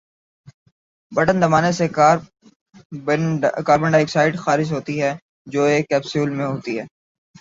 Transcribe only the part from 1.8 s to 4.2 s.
carbon ڈائی